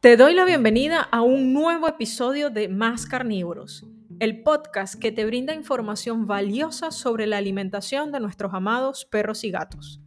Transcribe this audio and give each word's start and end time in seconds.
Te 0.00 0.18
doy 0.18 0.34
la 0.34 0.44
bienvenida 0.44 1.00
a 1.00 1.22
un 1.22 1.54
nuevo 1.54 1.88
episodio 1.88 2.50
de 2.50 2.68
Más 2.68 3.06
Carnívoros, 3.06 3.86
el 4.20 4.42
podcast 4.42 4.94
que 4.94 5.10
te 5.10 5.24
brinda 5.24 5.54
información 5.54 6.26
valiosa 6.26 6.90
sobre 6.90 7.26
la 7.26 7.38
alimentación 7.38 8.12
de 8.12 8.20
nuestros 8.20 8.52
amados 8.52 9.06
perros 9.06 9.42
y 9.42 9.50
gatos. 9.50 10.02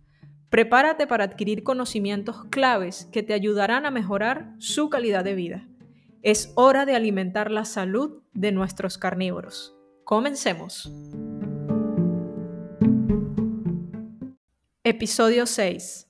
Prepárate 0.49 1.07
para 1.07 1.23
adquirir 1.23 1.63
conocimientos 1.63 2.45
claves 2.51 3.09
que 3.11 3.23
te 3.23 3.33
ayudarán 3.33 3.87
a 3.87 3.91
mejorar 3.91 4.53
su 4.59 4.89
calidad 4.89 5.23
de 5.23 5.33
vida. 5.33 5.67
Es 6.21 6.53
hora 6.55 6.85
de 6.85 6.95
alimentar 6.95 7.49
la 7.49 7.65
salud 7.65 8.21
de 8.33 8.51
nuestros 8.51 8.99
carnívoros. 8.99 9.75
Comencemos. 10.05 10.93
Episodio 14.83 15.47
6. 15.47 16.08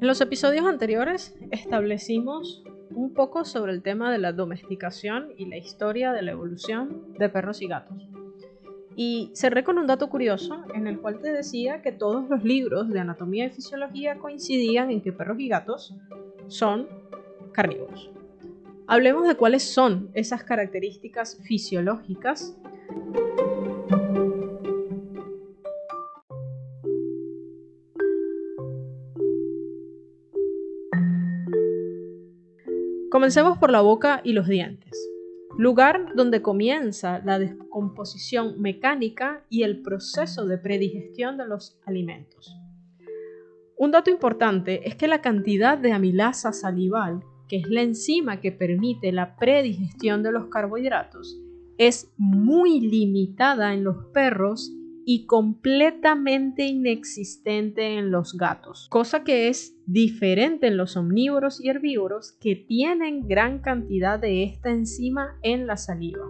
En 0.00 0.06
los 0.06 0.20
episodios 0.20 0.64
anteriores 0.64 1.34
establecimos 1.50 2.62
un 2.90 3.14
poco 3.14 3.44
sobre 3.44 3.72
el 3.72 3.82
tema 3.82 4.12
de 4.12 4.18
la 4.18 4.32
domesticación 4.32 5.32
y 5.36 5.46
la 5.46 5.56
historia 5.56 6.12
de 6.12 6.22
la 6.22 6.30
evolución 6.30 7.14
de 7.18 7.28
perros 7.28 7.60
y 7.62 7.66
gatos. 7.66 8.08
Y 8.94 9.32
cerré 9.34 9.64
con 9.64 9.76
un 9.76 9.88
dato 9.88 10.08
curioso 10.08 10.62
en 10.72 10.86
el 10.86 11.00
cual 11.00 11.18
te 11.18 11.32
decía 11.32 11.82
que 11.82 11.90
todos 11.90 12.28
los 12.28 12.44
libros 12.44 12.88
de 12.90 13.00
anatomía 13.00 13.46
y 13.46 13.50
fisiología 13.50 14.18
coincidían 14.18 14.92
en 14.92 15.00
que 15.00 15.12
perros 15.12 15.40
y 15.40 15.48
gatos 15.48 15.92
son 16.46 16.86
carnívoros. 17.50 18.12
Hablemos 18.86 19.26
de 19.26 19.34
cuáles 19.34 19.64
son 19.64 20.10
esas 20.14 20.44
características 20.44 21.40
fisiológicas. 21.42 22.56
Comencemos 33.18 33.58
por 33.58 33.72
la 33.72 33.80
boca 33.80 34.20
y 34.22 34.32
los 34.32 34.46
dientes 34.46 34.96
lugar 35.56 36.12
donde 36.14 36.40
comienza 36.40 37.18
la 37.24 37.40
descomposición 37.40 38.62
mecánica 38.62 39.44
y 39.50 39.64
el 39.64 39.82
proceso 39.82 40.46
de 40.46 40.56
predigestión 40.56 41.36
de 41.36 41.48
los 41.48 41.80
alimentos. 41.84 42.56
Un 43.76 43.90
dato 43.90 44.08
importante 44.12 44.86
es 44.88 44.94
que 44.94 45.08
la 45.08 45.20
cantidad 45.20 45.76
de 45.76 45.90
amilasa 45.90 46.52
salival, 46.52 47.24
que 47.48 47.56
es 47.56 47.68
la 47.68 47.82
enzima 47.82 48.40
que 48.40 48.52
permite 48.52 49.10
la 49.10 49.34
predigestión 49.34 50.22
de 50.22 50.30
los 50.30 50.46
carbohidratos, 50.46 51.40
es 51.76 52.12
muy 52.18 52.78
limitada 52.78 53.74
en 53.74 53.82
los 53.82 53.96
perros 54.14 54.72
y 55.10 55.24
completamente 55.24 56.66
inexistente 56.66 57.96
en 57.96 58.10
los 58.10 58.36
gatos, 58.36 58.88
cosa 58.90 59.24
que 59.24 59.48
es 59.48 59.74
diferente 59.86 60.66
en 60.66 60.76
los 60.76 60.98
omnívoros 60.98 61.64
y 61.64 61.70
herbívoros 61.70 62.32
que 62.32 62.56
tienen 62.56 63.26
gran 63.26 63.60
cantidad 63.60 64.18
de 64.18 64.42
esta 64.42 64.68
enzima 64.68 65.38
en 65.40 65.66
la 65.66 65.78
saliva. 65.78 66.26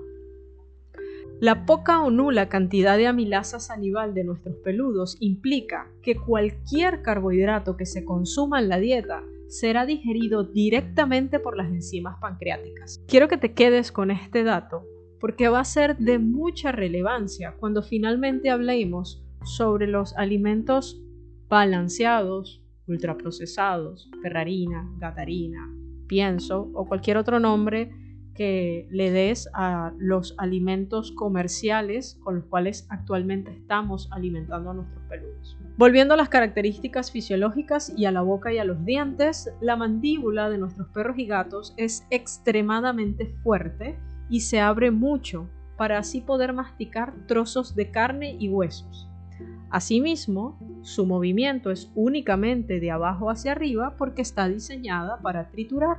La 1.41 1.67
poca 1.67 2.05
o 2.05 2.13
nula 2.13 2.49
cantidad 2.49 2.97
de 2.97 3.09
amilasa 3.09 3.59
salival 3.59 4.15
de 4.15 4.23
nuestros 4.23 4.55
peludos 4.59 5.17
implica 5.19 5.91
que 6.01 6.15
cualquier 6.15 7.03
carbohidrato 7.03 7.77
que 7.77 7.85
se 7.85 8.05
consuma 8.05 8.61
en 8.61 8.69
la 8.69 8.79
dieta 8.79 9.25
será 9.49 9.87
digerido 9.87 10.45
directamente 10.45 11.41
por 11.41 11.57
las 11.57 11.67
enzimas 11.67 12.17
pancreáticas. 12.21 13.03
Quiero 13.09 13.27
que 13.27 13.39
te 13.39 13.55
quedes 13.55 13.91
con 13.91 14.13
este 14.13 14.45
dato 14.45 14.85
porque 15.21 15.49
va 15.49 15.61
a 15.61 15.65
ser 15.65 15.97
de 15.99 16.19
mucha 16.19 16.73
relevancia 16.73 17.55
cuando 17.59 17.83
finalmente 17.83 18.51
hablemos 18.51 19.25
sobre 19.45 19.87
los 19.87 20.17
alimentos 20.17 21.03
balanceados, 21.49 22.63
ultraprocesados, 22.87 24.11
ferrarina, 24.23 24.91
gatarina, 24.99 25.75
pienso 26.07 26.71
o 26.75 26.87
cualquier 26.87 27.17
otro 27.17 27.39
nombre 27.41 27.91
que 28.35 28.87
le 28.91 29.11
des 29.11 29.51
a 29.53 29.93
los 29.99 30.37
alimentos 30.39 31.11
comerciales 31.11 32.21
con 32.23 32.37
los 32.37 32.45
cuales 32.45 32.87
actualmente 32.89 33.51
estamos 33.51 34.09
alimentando 34.13 34.71
a 34.71 34.75
nuestros 34.75 35.03
peludos. 35.09 35.59
Volviendo 35.77 36.15
a 36.15 36.17
las 36.17 36.29
características 36.29 37.11
fisiológicas 37.11 37.93
y 37.97 38.05
a 38.05 38.13
la 38.13 38.23
boca 38.23 38.53
y 38.53 38.59
a 38.59 38.65
los 38.65 38.85
dientes, 38.85 39.51
la 39.61 39.75
mandíbula 39.75 40.51
de 40.51 40.59
nuestros 40.59 40.89
perros 40.91 41.19
y 41.19 41.27
gatos 41.27 41.75
es 41.77 42.07
extremadamente 42.11 43.27
fuerte 43.43 43.99
y 44.29 44.41
se 44.41 44.61
abre 44.61 44.91
mucho 44.91 45.49
para 45.77 45.99
así 45.99 46.21
poder 46.21 46.53
masticar 46.53 47.15
trozos 47.27 47.75
de 47.75 47.91
carne 47.91 48.37
y 48.39 48.49
huesos. 48.49 49.09
Asimismo, 49.71 50.59
su 50.83 51.07
movimiento 51.07 51.71
es 51.71 51.93
únicamente 51.95 52.81
de 52.81 52.91
abajo 52.91 53.31
hacia 53.31 53.53
arriba 53.53 53.95
porque 53.97 54.23
está 54.23 54.49
diseñada 54.49 55.21
para 55.21 55.51
triturar, 55.51 55.99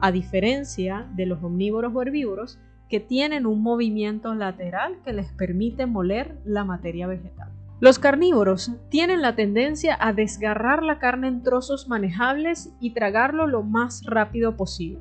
a 0.00 0.12
diferencia 0.12 1.08
de 1.14 1.26
los 1.26 1.42
omnívoros 1.42 1.94
o 1.94 2.02
herbívoros 2.02 2.58
que 2.88 3.00
tienen 3.00 3.46
un 3.46 3.62
movimiento 3.62 4.34
lateral 4.34 4.98
que 5.04 5.12
les 5.12 5.32
permite 5.32 5.86
moler 5.86 6.38
la 6.44 6.64
materia 6.64 7.06
vegetal. 7.06 7.50
Los 7.80 7.98
carnívoros 7.98 8.72
tienen 8.88 9.22
la 9.22 9.36
tendencia 9.36 9.96
a 10.00 10.12
desgarrar 10.12 10.82
la 10.82 10.98
carne 10.98 11.28
en 11.28 11.42
trozos 11.42 11.88
manejables 11.88 12.74
y 12.80 12.92
tragarlo 12.92 13.46
lo 13.46 13.62
más 13.62 14.04
rápido 14.04 14.56
posible, 14.56 15.00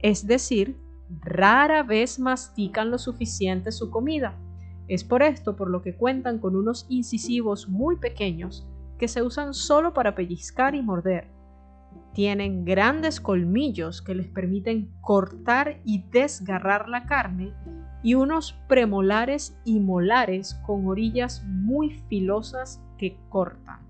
es 0.00 0.26
decir, 0.26 0.76
rara 1.20 1.82
vez 1.82 2.18
mastican 2.18 2.90
lo 2.90 2.98
suficiente 2.98 3.72
su 3.72 3.90
comida. 3.90 4.36
Es 4.88 5.04
por 5.04 5.22
esto 5.22 5.56
por 5.56 5.70
lo 5.70 5.82
que 5.82 5.96
cuentan 5.96 6.38
con 6.38 6.56
unos 6.56 6.86
incisivos 6.88 7.68
muy 7.68 7.96
pequeños 7.96 8.66
que 8.98 9.08
se 9.08 9.22
usan 9.22 9.54
solo 9.54 9.94
para 9.94 10.14
pellizcar 10.14 10.74
y 10.74 10.82
morder. 10.82 11.28
Tienen 12.14 12.64
grandes 12.64 13.20
colmillos 13.20 14.02
que 14.02 14.14
les 14.14 14.28
permiten 14.28 14.92
cortar 15.00 15.80
y 15.84 16.04
desgarrar 16.10 16.88
la 16.88 17.06
carne 17.06 17.54
y 18.02 18.14
unos 18.14 18.52
premolares 18.68 19.58
y 19.64 19.80
molares 19.80 20.54
con 20.66 20.86
orillas 20.86 21.44
muy 21.46 21.90
filosas 22.08 22.82
que 22.96 23.18
cortan. 23.28 23.87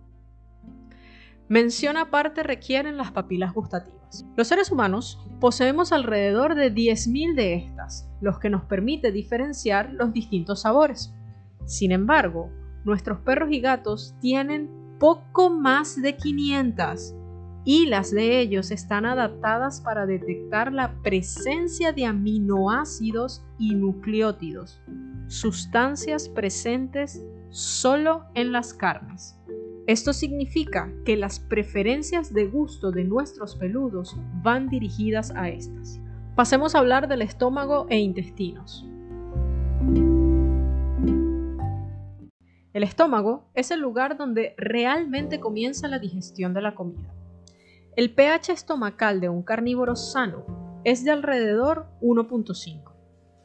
Mención 1.49 1.97
aparte 1.97 2.43
requieren 2.43 2.99
las 2.99 3.11
papilas 3.11 3.55
gustativas. 3.55 4.27
Los 4.37 4.49
seres 4.49 4.71
humanos 4.71 5.19
poseemos 5.41 5.93
alrededor 5.93 6.55
de 6.55 6.75
10.000 6.75 7.35
de 7.35 7.55
estas, 7.55 8.11
los 8.21 8.39
que 8.39 8.51
nos 8.51 8.65
permite 8.65 9.13
diferenciar 9.13 9.93
los 9.93 10.13
distintos 10.13 10.63
sabores. 10.63 11.15
Sin 11.65 11.93
embargo, 11.93 12.51
nuestros 12.85 13.21
perros 13.21 13.51
y 13.51 13.61
gatos 13.61 14.15
tienen 14.21 14.71
poco 14.99 15.49
más 15.49 16.01
de 16.01 16.17
500 16.17 17.15
y 17.65 17.87
las 17.87 18.11
de 18.11 18.41
ellos 18.41 18.71
están 18.71 19.07
adaptadas 19.07 19.81
para 19.81 20.07
detectar 20.07 20.73
la 20.73 21.01
presencia 21.03 21.93
de 21.93 22.07
aminoácidos 22.07 23.45
y 23.59 23.75
nucleótidos, 23.75 24.81
sustancias 25.29 26.29
presentes 26.29 27.23
solo 27.51 28.25
en 28.35 28.53
las 28.53 28.75
carnes. 28.75 29.38
Esto 29.89 30.13
significa 30.13 30.93
que 31.07 31.17
las 31.17 31.41
preferencias 31.41 32.35
de 32.35 32.45
gusto 32.45 32.91
de 32.91 33.05
nuestros 33.05 33.57
peludos 33.57 34.19
van 34.43 34.69
dirigidas 34.69 35.31
a 35.35 35.49
estas. 35.49 35.99
Pasemos 36.37 36.75
a 36.75 36.81
hablar 36.81 37.09
del 37.09 37.23
estómago 37.23 37.87
e 37.89 37.97
intestinos. 37.97 38.87
El 42.75 42.83
estómago 42.83 43.49
es 43.55 43.71
el 43.71 43.81
lugar 43.81 44.19
donde 44.19 44.55
realmente 44.59 45.41
comienza 45.41 45.89
la 45.89 45.99
digestión 45.99 46.53
de 46.53 46.61
la 46.61 46.75
comida. 46.75 47.09
El 47.97 48.15
pH 48.15 48.53
estomacal 48.53 49.23
de 49.23 49.31
un 49.31 49.43
carnívoro 49.43 49.97
sano 49.97 50.83
es 50.85 51.03
de 51.03 51.13
alrededor 51.13 51.87
1.5. 52.03 52.93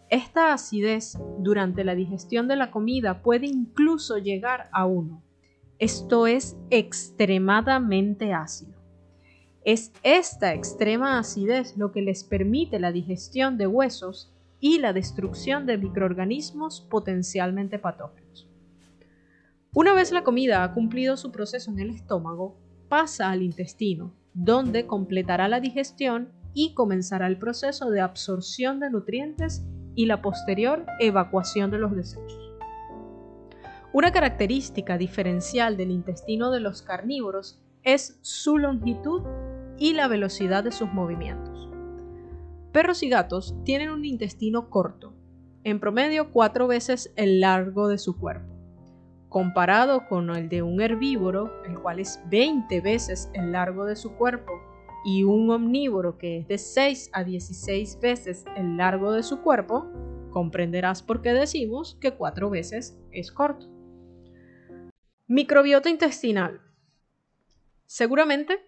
Esta 0.10 0.52
acidez 0.52 1.18
durante 1.40 1.86
la 1.86 1.96
digestión 1.96 2.50
de 2.50 2.58
la 2.58 2.70
comida 2.70 3.22
puede 3.22 3.46
incluso 3.46 4.18
llegar 4.18 4.68
a 4.74 4.86
1 4.86 5.24
esto 5.80 6.28
es 6.28 6.56
extremadamente 6.70 8.34
ácido. 8.34 8.74
Es 9.66 9.92
esta 10.04 10.54
extrema 10.54 11.20
acidez 11.20 11.78
lo 11.78 11.92
que 11.92 12.02
les 12.02 12.24
permite 12.24 12.80
la 12.80 12.92
digestión 12.92 13.58
de 13.58 13.68
huesos 13.68 14.34
y 14.60 14.80
la 14.80 14.94
destrucción 14.94 15.66
de 15.66 15.78
microorganismos 15.78 16.82
potencialmente 16.82 17.80
patógenos. 17.80 18.48
Una 19.74 19.94
vez 19.94 20.12
la 20.12 20.24
comida 20.24 20.64
ha 20.64 20.74
cumplido 20.74 21.18
su 21.18 21.32
proceso 21.32 21.72
en 21.72 21.80
el 21.80 21.90
estómago, 21.90 22.58
pasa 22.90 23.32
al 23.32 23.42
intestino, 23.42 24.14
donde 24.34 24.86
completará 24.86 25.48
la 25.48 25.60
digestión 25.60 26.30
y 26.54 26.74
comenzará 26.76 27.28
el 27.28 27.38
proceso 27.38 27.90
de 27.90 28.02
absorción 28.02 28.80
de 28.80 28.90
nutrientes 28.90 29.66
y 29.96 30.06
la 30.06 30.22
posterior 30.22 30.86
evacuación 31.00 31.72
de 31.72 31.80
los 31.80 31.96
desechos. 31.96 32.53
Una 33.94 34.12
característica 34.12 34.98
diferencial 34.98 35.78
del 35.78 35.92
intestino 35.92 36.50
de 36.50 36.60
los 36.60 36.82
carnívoros 36.82 37.62
es 37.84 38.18
su 38.22 38.58
longitud 38.58 39.22
y 39.78 39.94
la 39.94 40.08
velocidad 40.08 40.64
de 40.64 40.72
sus 40.72 40.92
movimientos. 40.92 41.70
Perros 42.72 43.04
y 43.04 43.10
gatos 43.10 43.54
tienen 43.64 43.92
un 43.92 44.04
intestino 44.04 44.72
corto, 44.72 45.14
en 45.64 45.80
promedio 45.80 46.32
cuatro 46.32 46.66
veces 46.66 47.14
el 47.18 47.40
largo 47.40 47.88
de 47.88 48.00
su 48.00 48.18
cuerpo, 48.18 48.52
comparado 49.30 50.08
con 50.08 50.32
el 50.32 50.50
de 50.50 50.64
un 50.64 50.82
herbívoro, 50.82 51.52
el 51.64 51.78
cual 51.78 52.00
es 52.00 52.20
20 52.32 52.82
veces 52.82 53.30
el 53.36 53.52
largo 53.52 53.86
de 53.86 53.96
su 53.96 54.14
cuerpo, 54.14 54.54
y 55.06 55.24
un 55.24 55.52
omnívoro 55.52 56.18
que 56.18 56.40
es 56.40 56.48
de 56.48 56.58
6 56.58 57.12
a 57.14 57.24
16 57.24 58.00
veces 58.02 58.44
el 58.58 58.76
largo 58.76 59.12
de 59.12 59.22
su 59.22 59.42
cuerpo, 59.44 59.86
comprenderás 60.32 61.04
por 61.04 61.22
qué 61.22 61.32
decimos 61.32 61.96
que 62.02 62.16
4 62.16 62.50
veces 62.50 62.98
es 63.12 63.32
corto. 63.32 63.73
Microbiota 65.36 65.90
intestinal. 65.90 66.62
Seguramente 67.88 68.68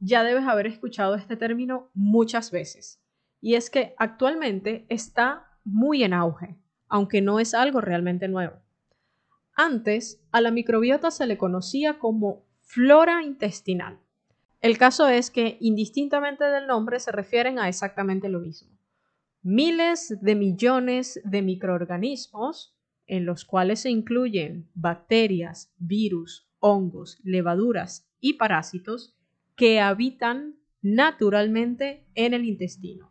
ya 0.00 0.22
debes 0.22 0.44
haber 0.44 0.66
escuchado 0.66 1.14
este 1.14 1.34
término 1.34 1.88
muchas 1.94 2.50
veces, 2.50 3.00
y 3.40 3.54
es 3.54 3.70
que 3.70 3.94
actualmente 3.96 4.84
está 4.90 5.46
muy 5.64 6.04
en 6.04 6.12
auge, 6.12 6.58
aunque 6.88 7.22
no 7.22 7.40
es 7.40 7.54
algo 7.54 7.80
realmente 7.80 8.28
nuevo. 8.28 8.56
Antes, 9.56 10.22
a 10.30 10.42
la 10.42 10.50
microbiota 10.50 11.10
se 11.10 11.26
le 11.26 11.38
conocía 11.38 11.98
como 11.98 12.44
flora 12.60 13.22
intestinal. 13.22 13.98
El 14.60 14.76
caso 14.76 15.08
es 15.08 15.30
que, 15.30 15.56
indistintamente 15.62 16.44
del 16.44 16.66
nombre, 16.66 17.00
se 17.00 17.12
refieren 17.12 17.58
a 17.58 17.70
exactamente 17.70 18.28
lo 18.28 18.40
mismo. 18.40 18.76
Miles 19.42 20.18
de 20.20 20.34
millones 20.34 21.18
de 21.24 21.40
microorganismos, 21.40 22.73
en 23.06 23.26
los 23.26 23.44
cuales 23.44 23.80
se 23.80 23.90
incluyen 23.90 24.68
bacterias, 24.74 25.72
virus, 25.78 26.48
hongos, 26.58 27.18
levaduras 27.22 28.08
y 28.20 28.34
parásitos, 28.34 29.14
que 29.56 29.80
habitan 29.80 30.56
naturalmente 30.82 32.06
en 32.14 32.34
el 32.34 32.44
intestino. 32.44 33.10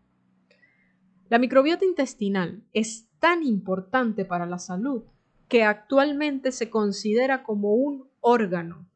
La 1.29 1.39
microbiota 1.39 1.85
intestinal 1.85 2.63
es 2.73 3.09
tan 3.19 3.43
importante 3.43 4.25
para 4.25 4.45
la 4.45 4.59
salud 4.59 5.03
que 5.47 5.63
actualmente 5.63 6.51
se 6.51 6.69
considera 6.69 7.43
como 7.43 7.73
un 7.73 8.09
órgano. 8.19 8.89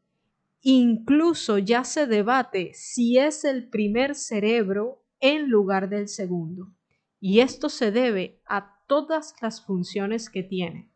Incluso 0.61 1.57
ya 1.59 1.83
se 1.83 2.07
debate 2.07 2.71
si 2.73 3.17
es 3.17 3.45
el 3.45 3.69
primer 3.69 4.15
cerebro 4.15 5.03
en 5.19 5.49
lugar 5.49 5.89
del 5.89 6.07
segundo. 6.07 6.73
Y 7.19 7.39
esto 7.39 7.69
se 7.69 7.91
debe 7.91 8.41
a 8.45 8.76
todas 8.87 9.35
las 9.41 9.63
funciones 9.63 10.29
que 10.29 10.43
tiene, 10.43 10.89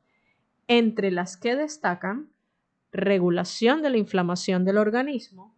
entre 0.67 1.11
las 1.11 1.37
que 1.37 1.55
destacan 1.55 2.31
regulación 2.91 3.81
de 3.81 3.89
la 3.89 3.97
inflamación 3.97 4.65
del 4.65 4.77
organismo, 4.77 5.55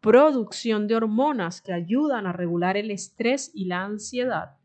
producción 0.00 0.88
de 0.88 0.96
hormonas 0.96 1.60
que 1.60 1.72
ayudan 1.72 2.26
a 2.26 2.32
regular 2.32 2.76
el 2.76 2.90
estrés 2.90 3.50
y 3.54 3.66
la 3.66 3.84
ansiedad, 3.84 4.56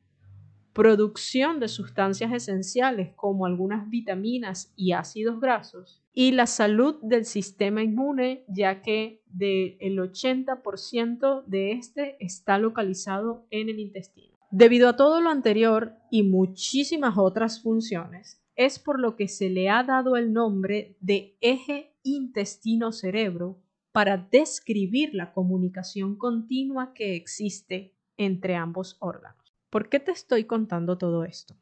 producción 0.74 1.60
de 1.60 1.68
sustancias 1.68 2.32
esenciales 2.32 3.14
como 3.16 3.46
algunas 3.46 3.90
vitaminas 3.90 4.74
y 4.76 4.92
ácidos 4.92 5.40
grasos, 5.40 6.04
y 6.14 6.32
la 6.32 6.48
salud 6.48 6.96
del 7.02 7.26
sistema 7.26 7.84
inmune, 7.84 8.44
ya 8.48 8.82
que 8.82 9.24
el 9.40 9.98
80% 10.00 11.46
de 11.46 11.72
este 11.74 12.18
está 12.20 12.58
localizado 12.58 13.46
en 13.52 13.70
el 13.70 13.80
intestino. 13.80 14.37
Debido 14.52 14.88
a 14.90 14.96
todo 14.96 15.20
lo 15.22 15.30
anterior 15.30 15.98
y 16.10 16.24
muchísimas 16.24 17.18
otras 17.18 17.62
funciones, 17.62 18.42
es 18.56 18.80
por 18.80 19.00
lo 19.00 19.16
que 19.16 19.28
se 19.28 19.50
le 19.50 19.70
ha 19.70 19.84
dado 19.84 20.16
el 20.16 20.32
nombre 20.32 20.98
de 21.02 21.38
eje 21.42 21.96
intestino-cerebro 22.04 23.62
para 23.92 24.18
describir 24.18 25.16
la 25.16 25.34
comunicación 25.34 26.18
continua 26.18 26.94
que 26.94 27.16
existe 27.16 27.98
entre 28.16 28.56
ambos 28.56 28.98
órganos. 29.00 29.56
¿Por 29.70 29.90
qué 29.90 30.00
te 30.00 30.12
estoy 30.12 30.46
contando 30.46 30.98
todo 30.98 31.24
esto? 31.24 31.56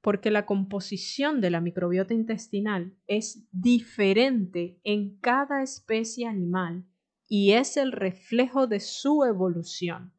Porque 0.00 0.30
la 0.30 0.46
composición 0.46 1.40
de 1.42 1.50
la 1.50 1.60
microbiota 1.60 2.12
intestinal 2.12 2.96
es 3.06 3.46
diferente 3.52 4.80
en 4.84 5.18
cada 5.18 5.62
especie 5.62 6.26
animal 6.26 6.86
y 7.28 7.52
es 7.52 7.76
el 7.76 7.92
reflejo 7.92 8.66
de 8.66 8.80
su 8.80 9.24
evolución, 9.24 10.13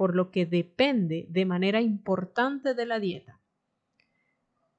por 0.00 0.16
lo 0.16 0.30
que 0.30 0.46
depende 0.46 1.26
de 1.28 1.44
manera 1.44 1.82
importante 1.82 2.72
de 2.72 2.86
la 2.86 2.98
dieta. 2.98 3.38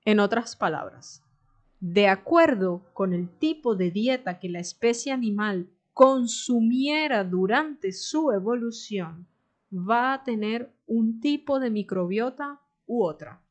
En 0.03 0.19
otras 0.19 0.55
palabras, 0.55 1.23
de 1.79 2.07
acuerdo 2.07 2.89
con 2.93 3.13
el 3.13 3.29
tipo 3.29 3.75
de 3.75 3.91
dieta 3.91 4.39
que 4.39 4.49
la 4.49 4.57
especie 4.57 5.11
animal 5.11 5.69
consumiera 5.93 7.23
durante 7.23 7.91
su 7.91 8.31
evolución, 8.31 9.27
va 9.71 10.13
a 10.13 10.23
tener 10.23 10.73
un 10.87 11.19
tipo 11.19 11.59
de 11.59 11.69
microbiota 11.69 12.59
u 12.87 13.03
otra. 13.03 13.43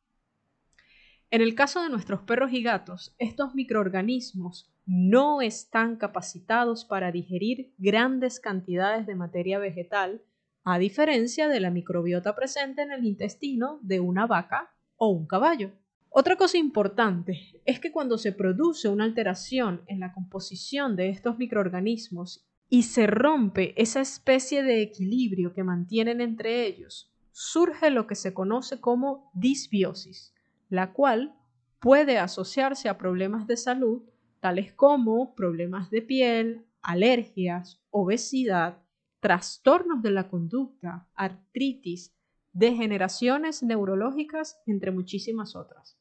En 1.30 1.40
el 1.40 1.54
caso 1.54 1.84
de 1.84 1.88
nuestros 1.88 2.22
perros 2.22 2.52
y 2.52 2.64
gatos, 2.64 3.14
estos 3.18 3.54
microorganismos 3.54 4.72
no 4.86 5.40
están 5.40 5.94
capacitados 5.94 6.84
para 6.84 7.12
digerir 7.12 7.72
grandes 7.78 8.40
cantidades 8.40 9.06
de 9.06 9.14
materia 9.14 9.60
vegetal, 9.60 10.20
a 10.64 10.78
diferencia 10.78 11.48
de 11.48 11.60
la 11.60 11.70
microbiota 11.70 12.34
presente 12.34 12.82
en 12.82 12.92
el 12.92 13.04
intestino 13.04 13.78
de 13.82 14.00
una 14.00 14.26
vaca 14.26 14.74
o 14.96 15.08
un 15.08 15.26
caballo. 15.26 15.72
Otra 16.10 16.36
cosa 16.36 16.58
importante 16.58 17.60
es 17.64 17.78
que 17.80 17.92
cuando 17.92 18.18
se 18.18 18.32
produce 18.32 18.88
una 18.88 19.04
alteración 19.04 19.82
en 19.86 20.00
la 20.00 20.12
composición 20.12 20.96
de 20.96 21.08
estos 21.08 21.38
microorganismos 21.38 22.46
y 22.68 22.82
se 22.82 23.06
rompe 23.06 23.80
esa 23.80 24.00
especie 24.00 24.62
de 24.62 24.82
equilibrio 24.82 25.52
que 25.52 25.64
mantienen 25.64 26.20
entre 26.20 26.66
ellos, 26.66 27.12
surge 27.32 27.90
lo 27.90 28.06
que 28.06 28.14
se 28.14 28.34
conoce 28.34 28.80
como 28.80 29.30
disbiosis, 29.34 30.34
la 30.68 30.92
cual 30.92 31.34
puede 31.78 32.18
asociarse 32.18 32.88
a 32.88 32.98
problemas 32.98 33.46
de 33.46 33.56
salud 33.56 34.02
tales 34.40 34.72
como 34.72 35.34
problemas 35.34 35.90
de 35.90 36.02
piel, 36.02 36.66
alergias, 36.82 37.80
obesidad, 37.90 38.82
trastornos 39.20 40.02
de 40.02 40.10
la 40.10 40.28
conducta, 40.28 41.08
artritis, 41.14 42.14
degeneraciones 42.52 43.62
neurológicas, 43.62 44.60
entre 44.66 44.90
muchísimas 44.90 45.54
otras. 45.54 45.98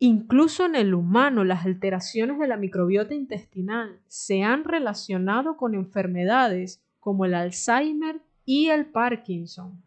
Incluso 0.00 0.64
en 0.64 0.76
el 0.76 0.94
humano, 0.94 1.42
las 1.44 1.64
alteraciones 1.64 2.38
de 2.38 2.46
la 2.46 2.56
microbiota 2.56 3.14
intestinal 3.14 4.00
se 4.06 4.42
han 4.42 4.64
relacionado 4.64 5.56
con 5.56 5.74
enfermedades 5.74 6.84
como 7.00 7.24
el 7.24 7.34
Alzheimer 7.34 8.20
y 8.44 8.68
el 8.68 8.86
Parkinson. 8.86 9.82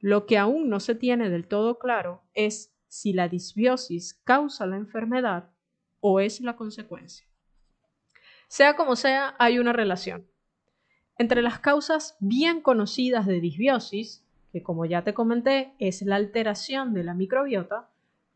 Lo 0.00 0.26
que 0.26 0.36
aún 0.36 0.68
no 0.68 0.80
se 0.80 0.94
tiene 0.94 1.30
del 1.30 1.46
todo 1.46 1.78
claro 1.78 2.22
es 2.34 2.74
si 2.88 3.12
la 3.12 3.28
disbiosis 3.28 4.20
causa 4.24 4.66
la 4.66 4.76
enfermedad 4.76 5.50
o 6.00 6.20
es 6.20 6.40
la 6.40 6.56
consecuencia. 6.56 7.26
Sea 8.48 8.76
como 8.76 8.96
sea, 8.96 9.34
hay 9.38 9.58
una 9.58 9.72
relación. 9.72 10.26
Entre 11.22 11.40
las 11.40 11.60
causas 11.60 12.16
bien 12.18 12.60
conocidas 12.60 13.26
de 13.26 13.40
disbiosis, 13.40 14.24
que 14.50 14.60
como 14.60 14.86
ya 14.86 15.04
te 15.04 15.14
comenté 15.14 15.72
es 15.78 16.02
la 16.02 16.16
alteración 16.16 16.94
de 16.94 17.04
la 17.04 17.14
microbiota, 17.14 17.88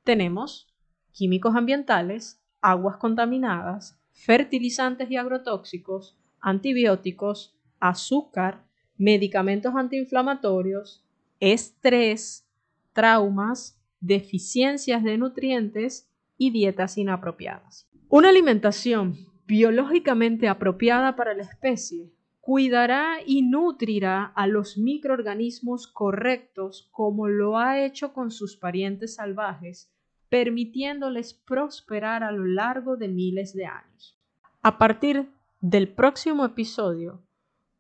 tenemos 0.04 0.72
químicos 1.10 1.56
ambientales, 1.56 2.40
aguas 2.60 2.98
contaminadas, 2.98 4.00
fertilizantes 4.12 5.10
y 5.10 5.16
agrotóxicos, 5.16 6.16
antibióticos, 6.40 7.58
azúcar, 7.80 8.64
medicamentos 8.96 9.74
antiinflamatorios, 9.74 11.04
estrés, 11.40 12.46
traumas, 12.92 13.82
deficiencias 13.98 15.02
de 15.02 15.18
nutrientes 15.18 16.08
y 16.38 16.52
dietas 16.52 16.98
inapropiadas. 16.98 17.88
Una 18.08 18.28
alimentación 18.28 19.16
biológicamente 19.44 20.46
apropiada 20.46 21.16
para 21.16 21.34
la 21.34 21.42
especie 21.42 22.12
cuidará 22.46 23.16
y 23.26 23.42
nutrirá 23.42 24.26
a 24.26 24.46
los 24.46 24.78
microorganismos 24.78 25.88
correctos 25.88 26.88
como 26.92 27.26
lo 27.26 27.58
ha 27.58 27.84
hecho 27.84 28.12
con 28.12 28.30
sus 28.30 28.56
parientes 28.56 29.16
salvajes 29.16 29.90
permitiéndoles 30.28 31.34
prosperar 31.34 32.22
a 32.22 32.30
lo 32.30 32.44
largo 32.44 32.96
de 32.96 33.08
miles 33.08 33.52
de 33.52 33.66
años. 33.66 34.16
A 34.62 34.78
partir 34.78 35.28
del 35.60 35.88
próximo 35.88 36.44
episodio, 36.44 37.20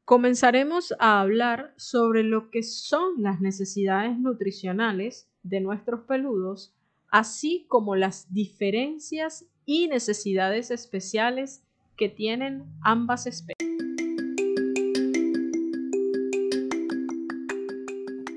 comenzaremos 0.04 0.92
a 0.98 1.20
hablar 1.20 1.72
sobre 1.76 2.24
lo 2.24 2.50
que 2.50 2.64
son 2.64 3.22
las 3.22 3.40
necesidades 3.40 4.18
nutricionales 4.18 5.30
de 5.44 5.60
nuestros 5.60 6.00
peludos, 6.08 6.74
así 7.12 7.66
como 7.68 7.94
las 7.94 8.32
diferencias 8.34 9.46
y 9.64 9.86
necesidades 9.86 10.72
especiales 10.72 11.62
que 11.96 12.08
tienen 12.08 12.64
ambas 12.82 13.28
especies. 13.28 13.75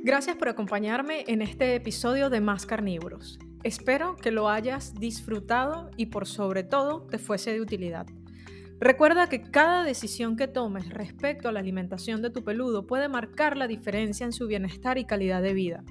Gracias 0.09 0.37
por 0.37 0.49
acompañarme 0.49 1.23
en 1.27 1.43
este 1.43 1.75
episodio 1.75 2.31
de 2.31 2.41
Más 2.41 2.65
Carnívoros. 2.65 3.37
Espero 3.61 4.15
que 4.15 4.31
lo 4.31 4.49
hayas 4.49 4.95
disfrutado 4.95 5.91
y 5.97 6.07
por 6.07 6.25
sobre 6.25 6.63
todo 6.63 7.05
te 7.05 7.19
fuese 7.19 7.53
de 7.53 7.61
utilidad. 7.61 8.07
Recuerda 8.79 9.29
que 9.29 9.43
cada 9.43 9.83
decisión 9.83 10.35
que 10.35 10.47
tomes 10.47 10.89
respecto 10.89 11.47
a 11.47 11.51
la 11.51 11.59
alimentación 11.59 12.23
de 12.23 12.31
tu 12.31 12.43
peludo 12.43 12.87
puede 12.87 13.07
marcar 13.07 13.55
la 13.55 13.67
diferencia 13.67 14.25
en 14.25 14.33
su 14.33 14.47
bienestar 14.47 14.97
y 14.97 15.05
calidad 15.05 15.43
de 15.43 15.53
vida. 15.53 15.83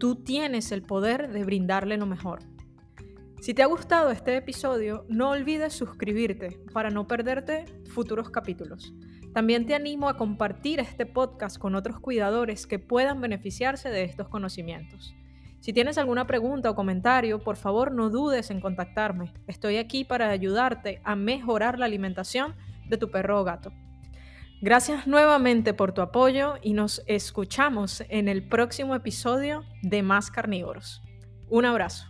Tú 0.00 0.16
tienes 0.16 0.72
el 0.72 0.82
poder 0.82 1.30
de 1.30 1.44
brindarle 1.44 1.96
lo 1.96 2.06
mejor. 2.06 2.40
Si 3.40 3.54
te 3.54 3.62
ha 3.62 3.66
gustado 3.66 4.10
este 4.10 4.36
episodio, 4.36 5.06
no 5.08 5.30
olvides 5.30 5.74
suscribirte 5.74 6.58
para 6.72 6.90
no 6.90 7.06
perderte 7.06 7.66
futuros 7.88 8.30
capítulos. 8.30 8.92
También 9.32 9.64
te 9.66 9.74
animo 9.74 10.08
a 10.08 10.16
compartir 10.16 10.80
este 10.80 11.06
podcast 11.06 11.58
con 11.58 11.74
otros 11.74 12.00
cuidadores 12.00 12.66
que 12.66 12.78
puedan 12.78 13.20
beneficiarse 13.20 13.88
de 13.88 14.02
estos 14.02 14.28
conocimientos. 14.28 15.14
Si 15.60 15.72
tienes 15.72 15.98
alguna 15.98 16.26
pregunta 16.26 16.70
o 16.70 16.74
comentario, 16.74 17.38
por 17.38 17.56
favor 17.56 17.92
no 17.92 18.10
dudes 18.10 18.50
en 18.50 18.60
contactarme. 18.60 19.32
Estoy 19.46 19.76
aquí 19.76 20.04
para 20.04 20.30
ayudarte 20.30 21.00
a 21.04 21.14
mejorar 21.14 21.78
la 21.78 21.84
alimentación 21.84 22.56
de 22.88 22.96
tu 22.96 23.10
perro 23.10 23.40
o 23.40 23.44
gato. 23.44 23.72
Gracias 24.62 25.06
nuevamente 25.06 25.74
por 25.74 25.92
tu 25.92 26.02
apoyo 26.02 26.54
y 26.60 26.72
nos 26.72 27.02
escuchamos 27.06 28.02
en 28.08 28.28
el 28.28 28.48
próximo 28.48 28.94
episodio 28.94 29.64
de 29.82 30.02
Más 30.02 30.30
Carnívoros. 30.30 31.02
Un 31.48 31.66
abrazo. 31.66 32.06